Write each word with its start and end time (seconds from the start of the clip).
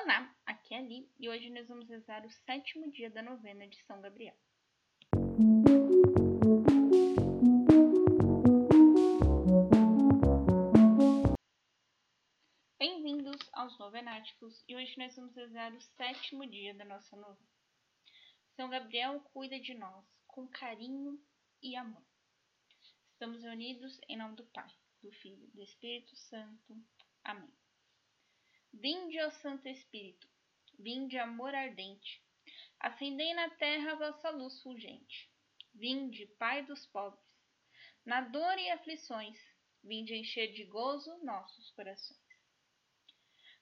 Olá, 0.00 0.32
aqui 0.46 0.74
é 0.74 0.78
a 0.78 0.80
Li 0.80 1.10
e 1.18 1.28
hoje 1.28 1.50
nós 1.50 1.66
vamos 1.66 1.88
rezar 1.88 2.24
o 2.24 2.30
sétimo 2.30 2.88
dia 2.92 3.10
da 3.10 3.20
novena 3.20 3.66
de 3.66 3.82
São 3.82 4.00
Gabriel. 4.00 4.36
Bem-vindos 12.78 13.50
aos 13.52 13.76
Novenáticos 13.80 14.62
e 14.68 14.76
hoje 14.76 14.96
nós 14.98 15.16
vamos 15.16 15.34
rezar 15.34 15.74
o 15.74 15.80
sétimo 15.80 16.46
dia 16.46 16.74
da 16.74 16.84
nossa 16.84 17.16
novena. 17.16 17.50
São 18.54 18.70
Gabriel 18.70 19.20
cuida 19.32 19.58
de 19.58 19.74
nós 19.74 20.06
com 20.28 20.46
carinho 20.46 21.20
e 21.60 21.74
amor. 21.74 22.06
Estamos 23.14 23.42
reunidos 23.42 23.98
em 24.08 24.16
nome 24.16 24.36
do 24.36 24.46
Pai, 24.46 24.72
do 25.02 25.10
Filho 25.10 25.44
e 25.52 25.56
do 25.56 25.62
Espírito 25.62 26.14
Santo. 26.14 26.80
Amém. 27.24 27.52
Vinde, 28.72 29.18
ó 29.22 29.30
Santo 29.30 29.66
Espírito, 29.66 30.28
vinde, 30.78 31.18
amor 31.18 31.54
ardente, 31.54 32.22
acendei 32.78 33.32
na 33.32 33.48
terra 33.50 33.92
a 33.92 33.94
vossa 33.96 34.30
luz 34.30 34.60
fulgente. 34.62 35.30
Vinde, 35.74 36.26
Pai 36.38 36.64
dos 36.64 36.86
pobres, 36.86 37.24
na 38.04 38.20
dor 38.20 38.58
e 38.58 38.70
aflições, 38.70 39.38
vinde 39.82 40.14
encher 40.14 40.52
de 40.52 40.64
gozo 40.64 41.16
nossos 41.24 41.70
corações. 41.70 42.20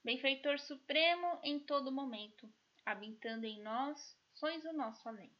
Benfeitor 0.03 0.59
supremo 0.59 1.39
em 1.43 1.59
todo 1.59 1.91
momento, 1.91 2.53
habitando 2.85 3.45
em 3.45 3.61
nós, 3.61 4.17
sois 4.33 4.63
o 4.65 4.73
nosso 4.73 5.07
alento. 5.07 5.35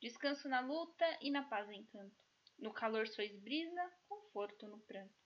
Descanso 0.00 0.48
na 0.48 0.60
luta 0.60 1.18
e 1.20 1.30
na 1.30 1.42
paz 1.42 1.70
encanto, 1.70 2.24
no 2.58 2.72
calor 2.72 3.06
sois 3.06 3.38
brisa, 3.40 3.92
conforto 4.08 4.66
no 4.66 4.80
pranto 4.80 5.25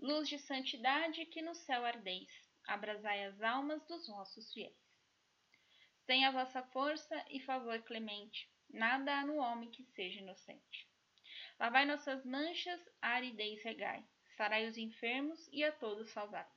luz 0.00 0.30
de 0.30 0.38
santidade 0.38 1.26
que 1.26 1.42
no 1.42 1.54
céu 1.54 1.84
ardeis, 1.84 2.30
abrasai 2.66 3.24
as 3.24 3.42
almas 3.42 3.84
dos 3.86 4.06
vossos 4.06 4.50
fiéis. 4.52 4.74
Sem 6.06 6.24
a 6.24 6.30
vossa 6.30 6.62
força 6.62 7.22
e 7.28 7.38
favor 7.40 7.82
clemente, 7.82 8.50
nada 8.70 9.20
há 9.20 9.26
no 9.26 9.36
homem 9.36 9.70
que 9.70 9.84
seja 9.84 10.20
inocente. 10.20 10.88
Lavai 11.58 11.84
nossas 11.84 12.24
manchas, 12.24 12.80
aridez 13.02 13.62
regai, 13.62 14.02
sarai 14.38 14.66
os 14.66 14.78
enfermos 14.78 15.46
e 15.52 15.62
a 15.62 15.70
todos 15.70 16.10
salvai. 16.10 16.48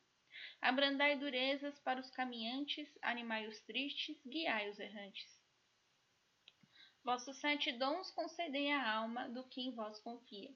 Abrandai 0.62 1.18
durezas 1.18 1.78
para 1.80 2.00
os 2.00 2.10
caminhantes, 2.12 2.88
animai 3.02 3.46
os 3.48 3.60
tristes, 3.64 4.18
guiai 4.26 4.70
os 4.70 4.80
errantes. 4.80 5.38
Vossos 7.04 7.38
sete 7.42 7.74
dons 7.74 8.10
concedei 8.12 8.72
à 8.72 8.90
alma 8.90 9.28
do 9.28 9.44
que 9.50 9.60
em 9.60 9.76
vós 9.76 10.00
confia 10.00 10.56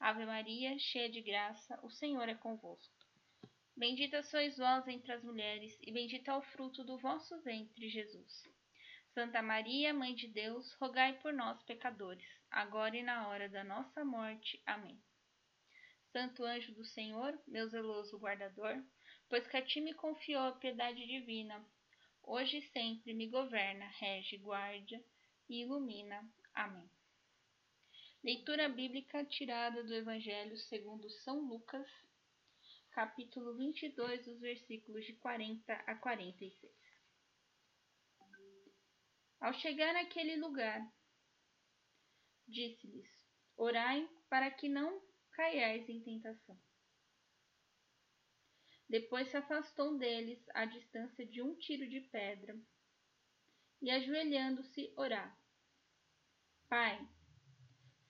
Ave 0.00 0.26
Maria, 0.26 0.78
cheia 0.78 1.08
de 1.08 1.20
graça, 1.20 1.78
o 1.82 1.90
Senhor 1.90 2.28
é 2.28 2.34
convosco. 2.34 2.94
Bendita 3.76 4.22
sois 4.22 4.56
vós 4.56 4.86
entre 4.86 5.12
as 5.12 5.24
mulheres, 5.24 5.76
e 5.82 5.90
bendito 5.90 6.30
é 6.30 6.36
o 6.36 6.42
fruto 6.42 6.84
do 6.84 6.98
vosso 6.98 7.40
ventre, 7.42 7.88
Jesus. 7.88 8.44
Santa 9.14 9.42
Maria, 9.42 9.94
Mãe 9.94 10.14
de 10.14 10.28
Deus, 10.28 10.72
rogai 10.74 11.18
por 11.20 11.32
nós, 11.32 11.62
pecadores, 11.62 12.26
agora 12.50 12.96
e 12.96 13.02
na 13.02 13.28
hora 13.28 13.48
da 13.48 13.64
nossa 13.64 14.04
morte. 14.04 14.62
Amém. 14.66 15.00
Santo 16.12 16.44
anjo 16.44 16.72
do 16.74 16.84
Senhor, 16.84 17.36
meu 17.46 17.68
zeloso 17.68 18.18
guardador, 18.18 18.80
pois 19.28 19.46
que 19.48 19.56
a 19.56 19.62
ti 19.62 19.80
me 19.80 19.94
confiou 19.94 20.42
a 20.42 20.52
piedade 20.52 21.04
divina, 21.06 21.64
hoje 22.22 22.58
e 22.58 22.62
sempre 22.70 23.12
me 23.12 23.28
governa, 23.28 23.86
rege, 23.98 24.36
guarda 24.36 25.02
e 25.48 25.62
ilumina. 25.62 26.24
Amém. 26.54 26.88
Leitura 28.24 28.70
bíblica 28.70 29.22
tirada 29.26 29.84
do 29.84 29.92
Evangelho 29.92 30.56
segundo 30.56 31.10
São 31.10 31.40
Lucas, 31.40 31.86
capítulo 32.92 33.54
22, 33.54 34.24
dos 34.24 34.40
versículos 34.40 35.04
de 35.04 35.12
40 35.16 35.70
a 35.74 35.94
46. 35.94 36.72
Ao 39.38 39.52
chegar 39.52 39.92
naquele 39.92 40.36
lugar, 40.36 40.90
disse-lhes: 42.48 43.06
Orai 43.58 44.08
para 44.30 44.50
que 44.50 44.70
não 44.70 45.02
caiais 45.32 45.86
em 45.86 46.02
tentação. 46.02 46.58
Depois 48.88 49.28
se 49.28 49.36
afastou 49.36 49.98
deles 49.98 50.42
à 50.54 50.64
distância 50.64 51.26
de 51.26 51.42
um 51.42 51.54
tiro 51.56 51.86
de 51.86 52.00
pedra 52.00 52.58
e, 53.82 53.90
ajoelhando-se, 53.90 54.94
orar: 54.96 55.38
Pai, 56.70 57.06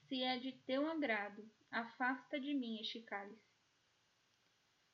se 0.09 0.23
é 0.23 0.39
de 0.39 0.53
teu 0.67 0.91
agrado, 0.91 1.51
afasta 1.71 2.39
de 2.39 2.55
mim 2.55 2.81
este 2.81 3.03
cálice. 3.03 3.55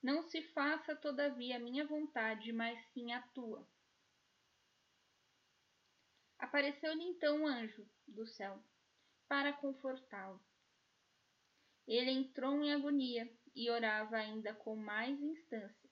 Não 0.03 0.23
se 0.23 0.43
faça, 0.53 0.97
todavia, 0.97 1.57
a 1.57 1.61
minha 1.61 1.87
vontade, 1.87 2.53
mas 2.53 2.81
sim 2.93 3.13
a 3.13 3.21
tua. 3.29 3.69
Apareceu-lhe 6.39 7.05
então 7.05 7.43
um 7.43 7.47
anjo 7.47 7.87
do 8.09 8.27
céu 8.27 8.63
para 9.29 9.53
confortá-lo. 9.53 10.41
Ele 11.87 12.11
entrou 12.11 12.63
em 12.63 12.73
agonia 12.73 13.31
e 13.55 13.71
orava 13.71 14.17
ainda 14.17 14.55
com 14.55 14.75
mais 14.75 15.21
instância. 15.21 15.91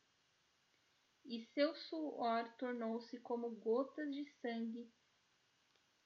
E 1.25 1.45
seu 1.53 1.75
suor 1.75 2.51
tornou-se 2.57 3.21
como 3.21 3.51
gotas 3.57 4.11
de 4.15 4.25
sangue 4.41 4.91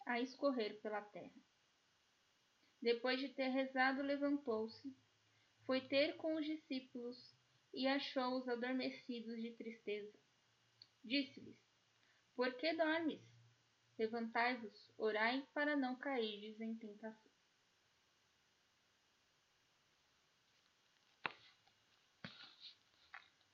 a 0.04 0.18
escorrer 0.18 0.80
pela 0.80 1.00
terra. 1.00 1.51
Depois 2.82 3.20
de 3.20 3.28
ter 3.28 3.48
rezado, 3.48 4.02
levantou-se, 4.02 4.92
foi 5.64 5.80
ter 5.82 6.16
com 6.16 6.34
os 6.34 6.44
discípulos 6.44 7.16
e 7.72 7.86
achou-os 7.86 8.48
adormecidos 8.48 9.40
de 9.40 9.52
tristeza. 9.52 10.12
Disse-lhes: 11.04 11.56
Por 12.34 12.52
que 12.54 12.74
dormes? 12.74 13.22
Levantai-vos, 13.96 14.90
orai 14.98 15.46
para 15.54 15.76
não 15.76 15.94
cairdes 15.96 16.60
em 16.60 16.74
tentação. 16.76 17.30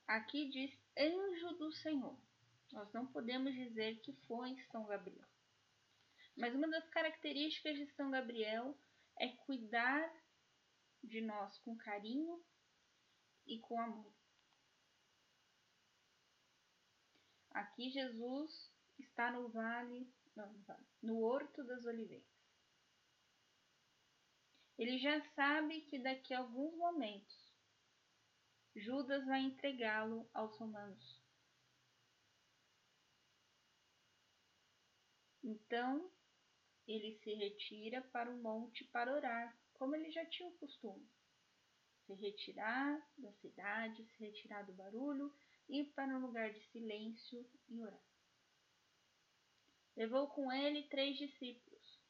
Aqui 0.07 0.49
diz 0.49 0.75
anjo 0.97 1.53
do 1.59 1.71
Senhor. 1.73 2.19
Nós 2.73 2.91
não 2.95 3.07
podemos 3.07 3.55
dizer 3.55 4.01
que 4.01 4.15
foi 4.27 4.57
São 4.73 4.87
Gabriel. 4.87 5.29
Mas 6.35 6.55
uma 6.55 6.69
das 6.69 6.89
características 6.89 7.77
de 7.77 7.87
São 7.95 8.11
Gabriel 8.11 8.75
é 9.21 9.29
cuidar 9.45 10.13
de 11.03 11.21
nós 11.21 11.59
com 11.59 11.77
carinho 11.77 12.45
e 13.47 13.59
com 13.61 13.81
amor. 13.81 14.13
Aqui 17.51 17.91
Jesus 17.91 18.73
está 18.99 19.31
no 19.31 19.49
vale, 19.49 20.13
no 21.03 21.21
Horto 21.21 21.65
das 21.65 21.85
Oliveiras. 21.85 22.27
Ele 24.77 24.99
já 24.99 25.21
sabe 25.35 25.81
que 25.83 25.99
daqui 25.99 26.33
a 26.33 26.39
alguns 26.39 26.77
momentos 26.77 27.49
Judas 28.77 29.25
vai 29.27 29.41
entregá-lo 29.41 30.29
aos 30.33 30.57
romanos. 30.57 31.21
Então, 35.43 36.11
ele 36.89 37.19
se 37.19 37.35
retira 37.35 38.01
para 38.01 38.31
o 38.31 38.43
monte 38.43 38.83
para 38.85 39.13
orar, 39.15 39.57
como 39.75 39.95
ele 39.95 40.11
já 40.11 40.25
tinha 40.25 40.49
o 40.49 40.57
costume. 40.57 41.07
Se 42.07 42.15
retirar 42.15 43.07
da 43.19 43.31
cidade, 43.35 44.03
se 44.07 44.25
retirar 44.25 44.63
do 44.63 44.73
barulho, 44.73 45.33
ir 45.69 45.93
para 45.93 46.17
um 46.17 46.21
lugar 46.21 46.51
de 46.51 46.61
silêncio 46.71 47.47
e 47.69 47.79
orar. 47.83 48.03
Levou 49.95 50.29
com 50.29 50.51
ele 50.51 50.85
três 50.85 51.19
discípulos 51.19 52.01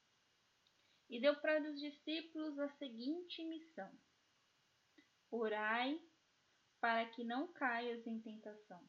e 1.11 1.19
deu 1.21 1.35
para 1.41 1.61
os 1.61 1.81
discípulos 1.81 2.57
a 2.61 2.69
seguinte 2.77 3.43
missão: 3.45 3.91
Orai 5.31 6.01
para 6.81 7.09
que 7.11 7.25
não 7.25 7.53
caias 7.53 8.07
em 8.07 8.21
tentação. 8.21 8.89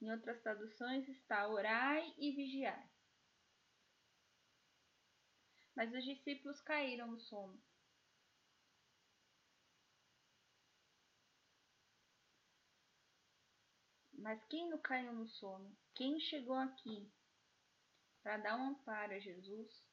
Em 0.00 0.10
outras 0.10 0.42
traduções 0.42 1.08
está 1.08 1.46
orai 1.46 2.12
e 2.18 2.32
vigiai. 2.32 2.90
Mas 5.80 5.94
os 5.94 6.04
discípulos 6.04 6.60
caíram 6.60 7.06
no 7.06 7.18
sono. 7.18 7.58
Mas 14.12 14.44
quem 14.44 14.68
não 14.68 14.78
caiu 14.78 15.10
no 15.14 15.26
sono? 15.26 15.74
Quem 15.94 16.20
chegou 16.20 16.56
aqui 16.56 17.10
para 18.22 18.36
dar 18.36 18.58
um 18.58 18.72
amparo 18.72 19.14
a 19.14 19.18
Jesus 19.20 19.88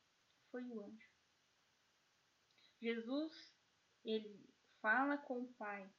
foi 0.51 0.61
o 0.65 0.81
anjo. 0.81 1.09
Jesus, 2.81 3.55
ele 4.03 4.45
fala 4.81 5.17
com 5.17 5.41
o 5.41 5.53
Pai, 5.53 5.89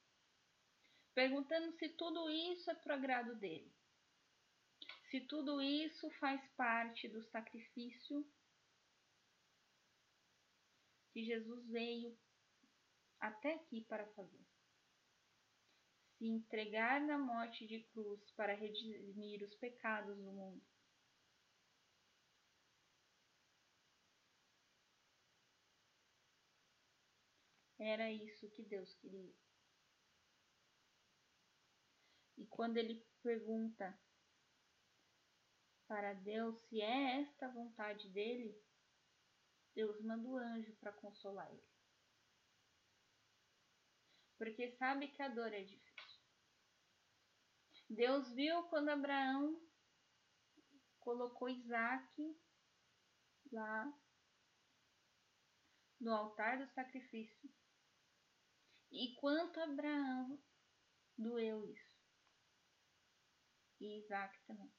perguntando 1.15 1.75
se 1.79 1.89
tudo 1.89 2.29
isso 2.29 2.69
é 2.69 2.75
pro 2.75 2.93
agrado 2.93 3.35
dele. 3.37 3.73
Se 5.09 5.19
tudo 5.21 5.59
isso 5.59 6.11
faz 6.19 6.39
parte 6.55 7.07
do 7.07 7.23
sacrifício 7.31 8.23
que 11.19 11.25
Jesus 11.25 11.67
veio 11.67 12.17
até 13.19 13.55
aqui 13.55 13.81
para 13.81 14.07
fazer. 14.13 14.39
Se 16.17 16.25
entregar 16.25 17.01
na 17.01 17.17
morte 17.17 17.67
de 17.67 17.83
cruz 17.91 18.31
para 18.31 18.55
redimir 18.55 19.43
os 19.43 19.53
pecados 19.55 20.15
do 20.15 20.31
mundo. 20.31 20.63
Era 27.77 28.09
isso 28.11 28.49
que 28.51 28.63
Deus 28.63 28.93
queria. 28.95 29.33
E 32.37 32.45
quando 32.47 32.77
ele 32.77 33.05
pergunta 33.21 33.97
para 35.85 36.13
Deus 36.13 36.57
se 36.67 36.81
é 36.81 37.21
esta 37.21 37.47
a 37.47 37.51
vontade 37.51 38.09
dele, 38.09 38.57
Deus 39.79 40.01
manda 40.01 40.27
o 40.27 40.35
anjo 40.35 40.75
para 40.75 40.91
consolar 40.91 41.49
ele. 41.49 41.63
Porque 44.37 44.75
sabe 44.75 45.07
que 45.07 45.21
a 45.21 45.29
dor 45.29 45.53
é 45.53 45.63
difícil. 45.63 46.19
Deus 47.89 48.29
viu 48.33 48.61
quando 48.63 48.89
Abraão 48.89 49.57
colocou 50.99 51.47
Isaac 51.47 52.37
lá 53.53 53.97
no 55.97 56.13
altar 56.13 56.57
do 56.57 56.67
sacrifício. 56.73 57.49
E 58.91 59.15
quanto 59.15 59.61
Abraão 59.61 60.43
doeu 61.17 61.65
isso. 61.71 61.97
E 63.79 63.99
Isaac 63.99 64.37
também. 64.45 64.78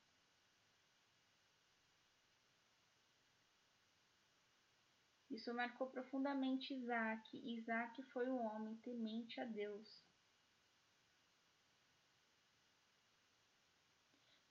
Isso 5.40 5.54
marcou 5.54 5.86
profundamente 5.86 6.74
Isaac. 6.74 7.34
Isaac 7.34 8.02
foi 8.12 8.28
um 8.28 8.44
homem 8.44 8.76
temente 8.82 9.40
a 9.40 9.46
Deus. 9.46 10.04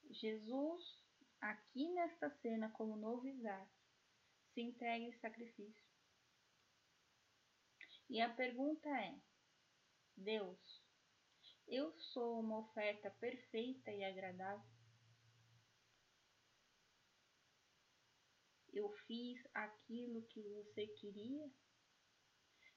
Jesus, 0.09 0.83
aqui 1.39 1.87
nesta 1.93 2.31
cena, 2.41 2.71
como 2.71 2.95
novo 2.95 3.27
Isaac, 3.27 3.71
se 4.51 4.61
entrega 4.61 5.05
em 5.05 5.13
sacrifício. 5.19 5.85
E 8.09 8.19
a 8.19 8.33
pergunta 8.33 8.89
é: 8.89 9.21
Deus, 10.17 10.59
eu 11.67 11.95
sou 11.99 12.39
uma 12.39 12.61
oferta 12.61 13.11
perfeita 13.11 13.91
e 13.91 14.03
agradável? 14.03 14.65
Eu 18.73 18.89
fiz 19.07 19.39
aquilo 19.53 20.21
que 20.27 20.41
você 20.41 20.87
queria? 20.87 21.49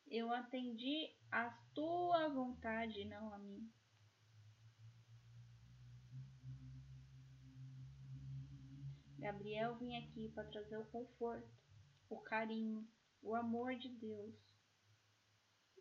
Eu 0.07 0.33
atendi 0.33 1.15
a 1.31 1.51
tua 1.75 2.29
vontade, 2.29 3.05
não 3.05 3.33
a 3.33 3.39
mim. 3.39 3.73
Gabriel 9.19 9.77
vem 9.79 9.97
aqui 9.99 10.31
para 10.31 10.49
trazer 10.51 10.77
o 10.77 10.87
conforto, 10.87 11.49
o 12.11 12.19
carinho, 12.21 12.87
o 13.23 13.37
amor 13.37 13.77
de 13.77 13.89
Deus 13.89 14.35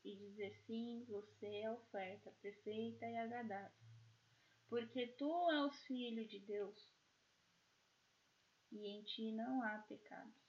e 0.04 0.16
dizer 0.16 0.56
sim, 0.66 1.06
você 1.08 1.48
é 1.48 1.66
a 1.66 1.74
oferta 1.74 2.32
perfeita 2.42 3.06
e 3.06 3.18
agradável, 3.18 3.72
porque 4.68 5.08
tu 5.08 5.52
és 5.52 5.84
filho 5.84 6.28
de 6.28 6.40
Deus 6.40 7.01
e 8.72 8.88
em 8.88 9.04
ti 9.04 9.32
não 9.32 9.62
há 9.64 9.80
pecados. 9.80 10.42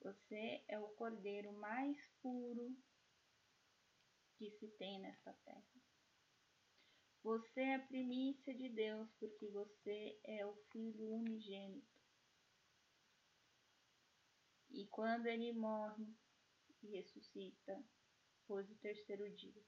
Você 0.00 0.64
é 0.68 0.78
o 0.78 0.88
cordeiro 0.88 1.52
mais 1.52 1.98
puro 2.20 2.76
que 4.36 4.50
se 4.50 4.68
tem 4.76 5.00
nesta 5.00 5.32
terra. 5.44 5.74
Você 7.22 7.60
é 7.62 7.74
a 7.76 7.86
primícia 7.86 8.54
de 8.54 8.68
Deus, 8.68 9.10
porque 9.18 9.48
você 9.48 10.20
é 10.24 10.44
o 10.44 10.54
filho 10.70 11.10
unigênito. 11.10 11.88
E 14.70 14.86
quando 14.88 15.26
ele 15.26 15.52
morre 15.52 16.06
e 16.82 16.88
ressuscita, 16.88 17.82
depois 18.40 18.68
do 18.68 18.74
terceiro 18.76 19.30
dia, 19.36 19.64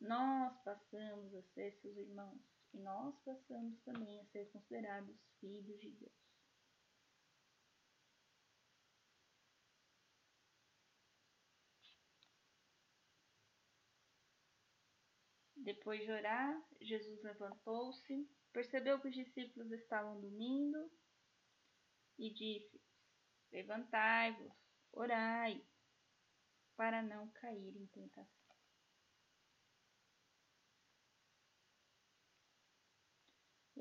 nós 0.00 0.56
passamos 0.62 1.34
a 1.34 1.42
ser 1.54 1.72
seus 1.80 1.96
irmãos 1.96 2.51
e 2.72 2.78
nós 2.78 3.18
passamos 3.20 3.78
também 3.82 4.20
a 4.20 4.24
ser 4.26 4.50
considerados 4.50 5.16
filhos 5.40 5.80
de 5.80 5.90
Deus. 5.90 6.22
Depois 15.56 16.00
de 16.00 16.10
orar, 16.10 16.60
Jesus 16.80 17.22
levantou-se, 17.22 18.28
percebeu 18.52 19.00
que 19.00 19.08
os 19.08 19.14
discípulos 19.14 19.70
estavam 19.70 20.20
dormindo 20.20 20.90
e 22.18 22.30
disse: 22.30 22.80
Levantai-vos, 23.52 24.52
orai, 24.92 25.64
para 26.76 27.00
não 27.00 27.30
cair 27.30 27.76
em 27.76 27.86
tentação. 27.86 28.41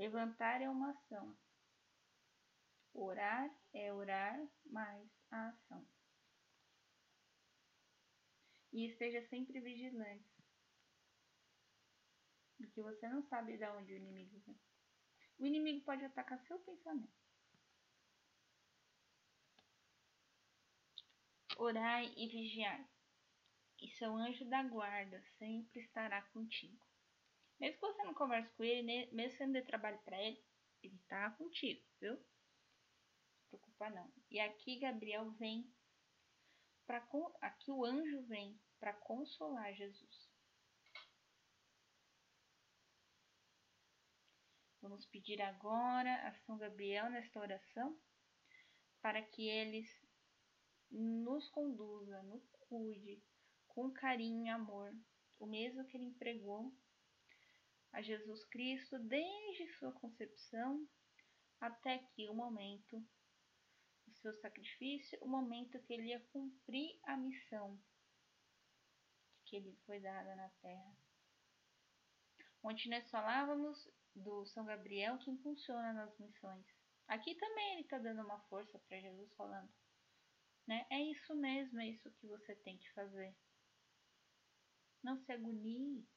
Levantar 0.02 0.60
é 0.64 0.68
uma 0.68 0.90
ação. 0.90 1.38
Orar 2.92 3.56
é 3.72 3.94
orar 3.94 4.36
mais 4.66 5.08
a 5.30 5.50
ação. 5.50 5.88
E 8.74 8.88
esteja 8.88 9.22
sempre 9.28 9.62
vigilante. 9.62 10.28
Porque 12.58 12.82
você 12.82 13.08
não 13.10 13.22
sabe 13.28 13.56
de 13.60 13.64
onde 13.68 13.94
o 13.94 13.98
inimigo 13.98 14.40
vem. 14.40 14.60
O 15.38 15.46
inimigo 15.46 15.86
pode 15.86 16.04
atacar 16.04 16.42
seu 16.48 16.58
pensamento. 16.58 17.14
Orai 21.58 22.12
e 22.18 22.28
vigiai. 22.28 22.90
E 23.80 23.88
seu 23.92 24.16
anjo 24.16 24.50
da 24.50 24.64
guarda 24.64 25.24
sempre 25.38 25.80
estará 25.80 26.24
contigo. 26.30 26.91
Mesmo 27.62 27.80
que 27.80 27.86
você 27.86 28.04
não 28.04 28.16
converse 28.16 28.52
com 28.54 28.64
ele, 28.64 28.82
né, 28.82 29.06
mesmo 29.12 29.32
que 29.34 29.38
você 29.38 29.46
não 29.46 29.54
dê 29.54 29.62
trabalho 29.62 30.00
para 30.00 30.20
ele, 30.20 30.44
ele 30.82 30.98
tá 31.08 31.30
contigo, 31.30 31.80
viu? 32.00 32.14
Não 32.16 33.36
se 33.36 33.46
preocupa 33.50 33.90
não. 33.92 34.12
E 34.32 34.40
aqui 34.40 34.80
Gabriel 34.80 35.30
vem 35.34 35.72
para 36.88 37.08
aqui 37.40 37.72
o 37.72 37.86
anjo 37.86 38.24
vem 38.24 38.60
para 38.80 38.94
consolar 38.94 39.76
Jesus. 39.76 40.32
Vamos 44.82 45.06
pedir 45.06 45.40
agora 45.40 46.28
a 46.28 46.34
São 46.40 46.58
Gabriel 46.58 47.12
nesta 47.12 47.40
oração 47.40 47.96
para 49.04 49.22
que 49.22 49.48
eles 49.48 49.88
nos 50.90 51.48
conduza, 51.50 52.24
nos 52.24 52.44
cuide 52.68 53.24
com 53.68 53.92
carinho 53.92 54.48
e 54.48 54.50
amor, 54.50 54.92
o 55.40 55.46
mesmo 55.46 55.86
que 55.86 55.96
ele 55.96 56.06
empregou 56.06 56.74
a 57.94 58.02
Jesus 58.02 58.46
Cristo 58.46 58.98
desde 59.00 59.68
sua 59.74 59.92
concepção 59.94 60.88
até 61.60 62.00
que 62.00 62.30
o 62.30 62.34
momento 62.34 63.00
do 64.08 64.16
seu 64.16 64.34
sacrifício, 64.40 65.18
o 65.22 65.28
momento 65.28 65.82
que 65.84 65.94
ele 65.94 66.08
ia 66.08 66.20
cumprir 66.32 67.00
a 67.04 67.16
missão 67.18 67.80
que 69.46 69.60
lhe 69.60 69.76
foi 69.86 70.00
dada 70.00 70.36
na 70.36 70.50
terra. 70.62 70.96
Onde 72.64 72.90
nós 72.90 73.10
falávamos 73.10 73.90
do 74.16 74.46
São 74.46 74.66
Gabriel 74.66 75.18
que 75.18 75.32
impulsiona 75.32 75.94
nas 75.94 76.18
missões. 76.20 76.66
Aqui 77.08 77.36
também 77.36 77.74
ele 77.74 77.82
está 77.82 77.98
dando 77.98 78.22
uma 78.24 78.40
força 78.44 78.80
para 78.80 79.00
Jesus 79.00 79.34
falando, 79.34 79.70
né? 80.68 80.86
É 80.90 81.02
isso 81.02 81.36
mesmo, 81.36 81.80
é 81.80 81.90
isso 81.90 82.12
que 82.14 82.28
você 82.28 82.56
tem 82.58 82.78
que 82.78 82.92
fazer. 82.94 83.36
Não 85.04 85.18
se 85.18 85.32
agonie, 85.32 86.08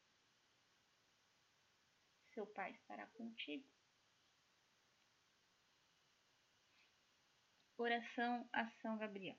seu 2.34 2.46
Pai 2.48 2.72
estará 2.72 3.06
contigo. 3.06 3.64
Oração 7.78 8.48
a 8.52 8.68
São 8.82 8.98
Gabriel. 8.98 9.38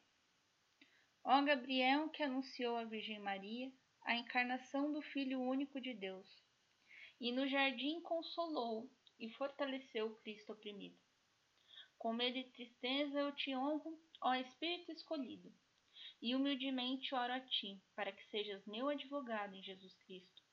Ó 1.24 1.42
Gabriel, 1.42 2.10
que 2.10 2.24
anunciou 2.24 2.78
à 2.78 2.86
Virgem 2.86 3.20
Maria 3.20 3.72
a 4.04 4.16
encarnação 4.16 4.94
do 4.94 5.02
Filho 5.02 5.42
único 5.42 5.82
de 5.82 5.94
Deus, 5.94 6.28
e 7.20 7.32
no 7.32 7.48
jardim 7.48 8.02
consolou 8.02 8.90
e 9.20 9.30
fortaleceu 9.32 10.08
o 10.08 10.16
Cristo 10.18 10.54
oprimido. 10.54 10.98
Com 11.98 12.14
medo 12.14 12.38
e 12.38 12.44
tristeza 12.52 13.20
eu 13.20 13.32
te 13.34 13.56
honro, 13.56 14.00
ó 14.22 14.36
Espírito 14.36 14.92
escolhido, 14.92 15.52
e 16.22 16.36
humildemente 16.36 17.14
oro 17.16 17.34
a 17.34 17.40
ti, 17.40 17.82
para 17.96 18.12
que 18.12 18.24
sejas 18.30 18.66
meu 18.66 18.88
advogado 18.90 19.56
em 19.56 19.64
Jesus 19.64 19.96
Cristo, 20.00 20.44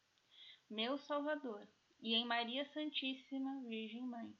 meu 0.71 0.97
Salvador, 0.99 1.69
e 2.03 2.15
em 2.15 2.27
Maria 2.27 2.69
Santíssima 2.73 3.63
Virgem 3.63 4.03
Mãe. 4.03 4.37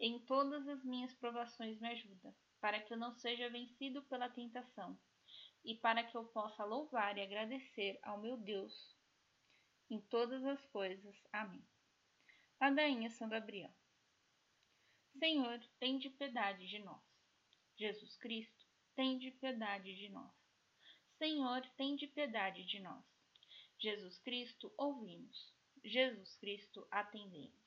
Em 0.00 0.18
todas 0.26 0.66
as 0.68 0.84
minhas 0.84 1.14
provações 1.14 1.80
me 1.80 1.88
ajuda, 1.88 2.34
para 2.60 2.82
que 2.82 2.92
eu 2.92 2.98
não 2.98 3.14
seja 3.14 3.48
vencido 3.48 4.02
pela 4.02 4.28
tentação, 4.28 4.98
e 5.64 5.76
para 5.76 6.02
que 6.02 6.16
eu 6.16 6.24
possa 6.24 6.64
louvar 6.64 7.16
e 7.16 7.22
agradecer 7.22 7.98
ao 8.02 8.18
meu 8.18 8.36
Deus 8.36 8.96
em 9.88 10.00
todas 10.00 10.44
as 10.44 10.64
coisas. 10.66 11.16
Amém. 11.32 11.64
Ladainha 12.60 13.10
São 13.10 13.28
Gabriel. 13.28 13.72
Senhor, 15.18 15.60
tem 15.78 15.98
de 15.98 16.10
piedade 16.10 16.66
de 16.66 16.78
nós. 16.80 17.02
Jesus 17.76 18.16
Cristo, 18.16 18.66
tem 18.96 19.18
de 19.18 19.30
piedade 19.30 19.94
de 19.94 20.08
nós. 20.08 20.32
Senhor, 21.18 21.62
tem 21.76 21.96
de 21.96 22.06
piedade 22.08 22.64
de 22.64 22.80
nós. 22.80 23.04
Jesus 23.78 24.18
Cristo, 24.18 24.72
ouvimos. 24.76 25.57
Jesus 25.84 26.36
Cristo, 26.36 26.86
atendemos. 26.90 27.58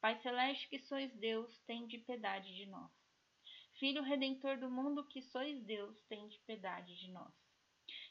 Pai 0.00 0.20
Celeste, 0.22 0.68
que 0.68 0.78
sois 0.80 1.12
Deus, 1.16 1.58
tem 1.66 1.86
de 1.86 1.98
piedade 1.98 2.54
de 2.54 2.66
nós. 2.66 2.90
Filho 3.78 4.02
Redentor 4.02 4.58
do 4.58 4.70
mundo, 4.70 5.06
que 5.06 5.22
sois 5.22 5.62
Deus, 5.64 6.02
tem 6.04 6.28
de 6.28 6.38
piedade 6.40 6.94
de 6.96 7.10
nós. 7.10 7.32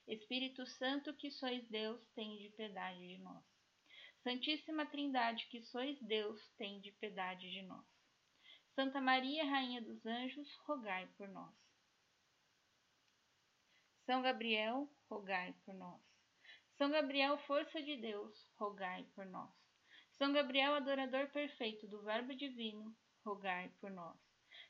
Espírito 0.07 0.65
Santo, 0.65 1.13
que 1.13 1.29
sois 1.31 1.67
Deus, 1.67 2.01
tem 2.15 2.37
de 2.37 2.49
piedade 2.49 2.99
de 2.99 3.17
nós. 3.19 3.43
Santíssima 4.23 4.85
Trindade, 4.85 5.47
que 5.47 5.61
sois 5.61 5.99
Deus, 6.01 6.41
tem 6.57 6.79
de 6.81 6.91
piedade 6.93 7.49
de 7.51 7.61
nós. 7.61 7.85
Santa 8.75 8.99
Maria, 8.99 9.45
Rainha 9.45 9.81
dos 9.81 10.05
Anjos, 10.05 10.51
rogai 10.65 11.07
por 11.17 11.27
nós. 11.27 11.53
São 14.05 14.21
Gabriel, 14.21 14.89
rogai 15.09 15.53
por 15.65 15.73
nós. 15.75 16.08
São 16.79 16.89
Gabriel, 16.89 17.37
força 17.39 17.83
de 17.83 17.97
Deus, 17.97 18.33
rogai 18.57 19.05
por 19.13 19.25
nós. 19.25 19.51
São 20.13 20.31
Gabriel, 20.31 20.75
adorador 20.75 21.27
perfeito 21.27 21.85
do 21.89 22.01
Verbo 22.03 22.33
Divino, 22.33 22.95
rogai 23.21 23.69
por 23.81 23.91
nós. 23.91 24.17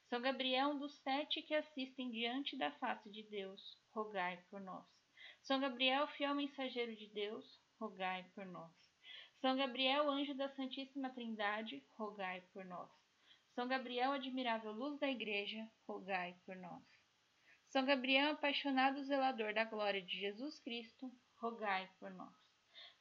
São 0.07 0.19
Gabriel, 0.19 0.69
um 0.69 0.79
dos 0.79 0.97
sete 1.03 1.43
que 1.43 1.53
assistem 1.53 2.09
diante 2.09 2.57
da 2.57 2.71
face 2.71 3.11
de 3.11 3.21
Deus, 3.29 3.61
rogai 3.91 4.43
por 4.49 4.59
nós. 4.59 4.87
São 5.43 5.59
Gabriel, 5.59 6.07
fiel 6.07 6.33
mensageiro 6.33 6.95
de 6.95 7.05
Deus, 7.09 7.45
rogai 7.79 8.27
por 8.33 8.43
nós. 8.43 8.73
São 9.39 9.55
Gabriel, 9.55 10.09
anjo 10.09 10.33
da 10.33 10.49
Santíssima 10.55 11.11
Trindade, 11.11 11.85
rogai 11.95 12.41
por 12.51 12.65
nós. 12.65 12.89
São 13.53 13.67
Gabriel, 13.67 14.13
admirável 14.13 14.71
luz 14.71 14.99
da 14.99 15.07
Igreja, 15.07 15.69
rogai 15.87 16.35
por 16.43 16.55
nós. 16.55 16.81
São 17.67 17.85
Gabriel, 17.85 18.31
apaixonado 18.31 19.03
zelador 19.03 19.53
da 19.53 19.63
glória 19.63 20.01
de 20.01 20.19
Jesus 20.19 20.59
Cristo, 20.61 21.11
rogai 21.39 21.89
por 21.99 22.11
nós. 22.11 22.33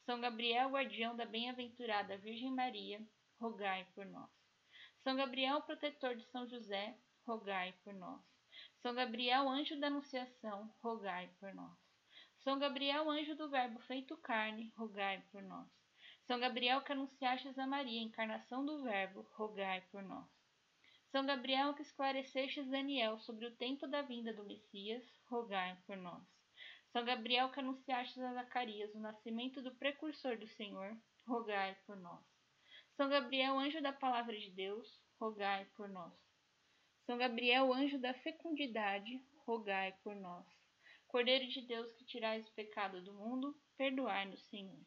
São 0.05 0.21
Gabriel, 0.21 0.71
guardião 0.71 1.15
da 1.15 1.27
bem-aventurada 1.27 2.17
Virgem 2.17 2.51
Maria, 2.51 3.01
rogai 3.39 3.87
por 3.95 4.07
nós. 4.07 4.31
São 5.03 5.17
Gabriel, 5.17 5.61
protetor 5.63 6.15
de 6.17 6.25
São 6.31 6.49
José, 6.49 6.97
rogai 7.27 7.75
por 7.85 7.93
nós. 7.95 8.21
São 8.81 8.95
Gabriel, 8.95 9.49
anjo 9.49 9.79
da 9.79 9.89
Anunciação, 9.89 10.73
rogai 10.81 11.29
por 11.39 11.53
nós. 11.55 11.77
São 12.39 12.59
Gabriel, 12.59 13.11
anjo 13.11 13.35
do 13.35 13.51
Verbo 13.51 13.79
feito 13.81 14.17
carne, 14.17 14.73
rogai 14.77 15.23
por 15.31 15.43
nós. 15.43 15.69
São 16.27 16.39
Gabriel, 16.39 16.81
que 16.83 16.93
anunciastes 16.93 17.59
a 17.59 17.67
Maria, 17.67 18.03
encarnação 18.03 18.65
do 18.65 18.83
Verbo, 18.83 19.27
rogai 19.35 19.81
por 19.91 20.03
nós. 20.03 20.27
São 21.11 21.27
Gabriel, 21.27 21.75
que 21.75 21.83
esclarecestes 21.83 22.67
Daniel 22.69 23.19
sobre 23.21 23.47
o 23.47 23.57
tempo 23.57 23.87
da 23.87 24.03
vinda 24.03 24.33
do 24.33 24.45
Messias, 24.45 25.03
rogai 25.27 25.77
por 25.87 25.97
nós. 25.97 26.38
São 26.93 27.05
Gabriel, 27.05 27.51
que 27.51 27.61
anunciastes 27.61 28.19
a 28.19 28.33
Zacarias 28.33 28.95
o 28.95 29.01
nascimento 29.01 29.63
do 29.63 29.75
precursor 29.75 30.39
do 30.39 30.47
Senhor, 30.49 30.97
rogai 31.27 31.77
por 31.87 31.97
nós. 31.97 32.25
São 32.97 33.09
Gabriel, 33.09 33.59
anjo 33.59 33.81
da 33.83 33.93
palavra 33.93 34.37
de 34.37 34.51
Deus, 34.51 34.87
rogai 35.21 35.67
por 35.77 35.89
nós. 35.89 36.13
São 37.05 37.19
Gabriel, 37.19 37.73
anjo 37.73 37.99
da 37.99 38.15
fecundidade, 38.15 39.23
rogai 39.47 39.93
por 40.03 40.17
nós. 40.17 40.47
Cordeiro 41.07 41.47
de 41.49 41.63
Deus, 41.63 41.93
que 41.93 42.05
tirais 42.05 42.47
o 42.49 42.53
pecado 42.55 43.03
do 43.03 43.15
mundo, 43.15 43.55
perdoai-nos, 43.77 44.43
Senhor. 44.49 44.81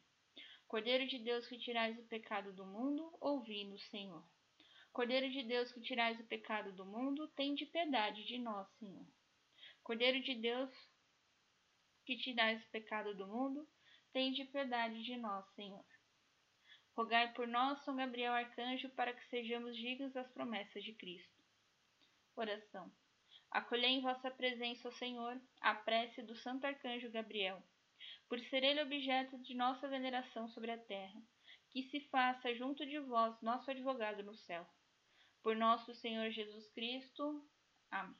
Cordeiro 0.68 1.06
de 1.06 1.18
Deus 1.18 1.46
que 1.46 1.58
tirais 1.58 1.98
o 1.98 2.08
pecado 2.08 2.52
do 2.52 2.64
mundo, 2.64 3.12
ouvi-nos, 3.20 3.82
Senhor. 3.90 4.24
Cordeiro 4.92 5.30
de 5.30 5.42
Deus 5.42 5.72
que 5.72 5.80
tirais 5.80 6.18
o 6.20 6.24
pecado 6.24 6.72
do 6.72 6.84
mundo, 6.84 7.28
tende 7.36 7.66
piedade 7.66 8.24
de 8.24 8.38
nós, 8.38 8.68
Senhor. 8.78 9.06
Cordeiro 9.82 10.22
de 10.22 10.34
Deus 10.34 10.70
que 12.04 12.16
tirais 12.16 12.62
o 12.64 12.70
pecado 12.70 13.14
do 13.14 13.26
mundo, 13.26 13.66
tende 14.12 14.44
piedade 14.44 15.02
de 15.02 15.16
nós, 15.16 15.46
Senhor. 15.54 15.84
Rogai 16.96 17.32
por 17.32 17.46
nós, 17.46 17.82
São 17.84 17.96
Gabriel 17.96 18.34
Arcanjo, 18.34 18.88
para 18.90 19.12
que 19.12 19.26
sejamos 19.28 19.76
dignos 19.76 20.12
das 20.12 20.30
promessas 20.32 20.82
de 20.84 20.92
Cristo. 20.94 21.42
Oração. 22.36 22.92
Acolhei 23.50 23.90
em 23.90 24.02
vossa 24.02 24.30
presença, 24.30 24.88
ó 24.88 24.92
Senhor, 24.92 25.40
a 25.60 25.74
prece 25.74 26.22
do 26.22 26.36
Santo 26.36 26.66
Arcanjo 26.66 27.10
Gabriel 27.10 27.62
por 28.32 28.40
ser 28.40 28.64
ele 28.64 28.80
objeto 28.80 29.36
de 29.42 29.54
nossa 29.54 29.86
veneração 29.88 30.48
sobre 30.48 30.70
a 30.70 30.78
terra, 30.78 31.22
que 31.70 31.82
se 31.90 32.00
faça 32.08 32.54
junto 32.54 32.86
de 32.86 32.98
vós 32.98 33.38
nosso 33.42 33.70
advogado 33.70 34.22
no 34.22 34.34
céu. 34.34 34.66
Por 35.42 35.54
nosso 35.54 35.94
Senhor 35.96 36.30
Jesus 36.30 36.66
Cristo. 36.72 37.46
Amém. 37.90 38.16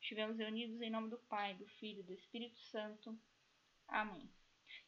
Estivemos 0.00 0.38
reunidos 0.38 0.80
em 0.80 0.90
nome 0.90 1.10
do 1.10 1.18
Pai, 1.18 1.54
do 1.54 1.66
Filho 1.78 2.00
e 2.00 2.04
do 2.04 2.12
Espírito 2.12 2.58
Santo. 2.60 3.18
Amém. 3.88 4.30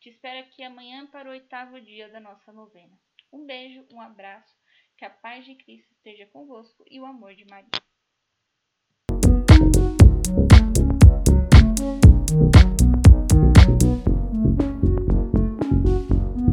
Te 0.00 0.10
espero 0.10 0.40
aqui 0.40 0.62
amanhã 0.62 1.06
para 1.06 1.28
o 1.28 1.32
oitavo 1.32 1.80
dia 1.80 2.08
da 2.08 2.20
nossa 2.20 2.52
novena. 2.52 2.98
Um 3.32 3.44
beijo, 3.44 3.86
um 3.92 4.00
abraço, 4.00 4.56
que 4.96 5.04
a 5.04 5.10
paz 5.10 5.44
de 5.44 5.54
Cristo 5.54 5.92
esteja 5.92 6.26
convosco 6.26 6.84
e 6.90 7.00
o 7.00 7.06
amor 7.06 7.34
de 7.34 7.44
Maria. 7.46 7.87